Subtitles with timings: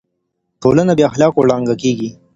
[0.61, 2.09] ټولنه بې اخلاقو ړنګه کيږي.